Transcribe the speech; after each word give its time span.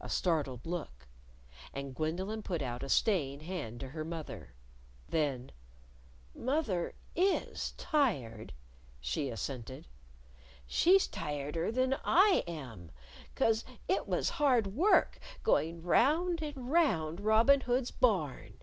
A 0.00 0.08
startled 0.08 0.64
look. 0.66 1.08
And 1.74 1.92
Gwendolyn 1.92 2.44
put 2.44 2.62
out 2.62 2.84
a 2.84 2.88
staying 2.88 3.40
hand 3.40 3.80
to 3.80 3.88
her 3.88 4.04
mother. 4.04 4.54
Then 5.08 5.50
"Moth 6.32 6.68
er 6.68 6.94
is 7.16 7.72
tired," 7.76 8.52
she 9.00 9.28
assented. 9.30 9.88
"She's 10.68 11.08
tireder 11.08 11.72
than 11.72 11.94
I 12.04 12.44
am. 12.46 12.92
'Cause 13.34 13.64
it 13.88 14.06
was 14.06 14.30
hard 14.38 14.68
work 14.76 15.18
going 15.42 15.82
round 15.82 16.40
and 16.40 16.70
round 16.70 17.20
Robin 17.20 17.62
Hood's 17.62 17.90
Barn." 17.90 18.60